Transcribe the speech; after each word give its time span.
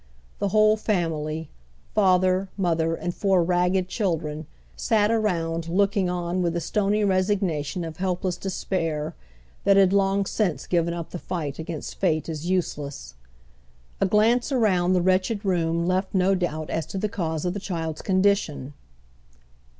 The 0.39 0.47
wliole 0.47 0.79
fam 0.79 1.11
ily, 1.11 1.51
father, 1.93 2.49
mother, 2.57 2.95
and 2.95 3.13
four 3.13 3.43
ragged 3.43 3.87
children, 3.87 4.47
sat 4.75 5.11
around 5.11 5.67
looking 5.67 6.09
on 6.09 6.41
with 6.41 6.53
the 6.53 6.59
stony 6.59 7.03
resignation 7.03 7.83
of 7.83 7.97
helpless 7.97 8.35
despair 8.35 9.13
that 9.63 9.77
had 9.77 9.93
long 9.93 10.25
since 10.25 10.65
given 10.65 10.95
up 10.95 11.11
the 11.11 11.19
fight 11.19 11.59
against 11.59 11.99
fate 11.99 12.29
as 12.29 12.49
use 12.49 12.79
less. 12.79 13.13
A 14.01 14.07
glance 14.07 14.51
around 14.51 14.93
the 14.93 15.03
wretched 15.03 15.45
room 15.45 15.85
left 15.85 16.15
no 16.15 16.33
doubt 16.33 16.71
as 16.71 16.87
to 16.87 16.97
the 16.97 17.07
eanse 17.09 17.45
of 17.45 17.53
the 17.53 17.59
child's 17.59 18.01
condition. 18.01 18.73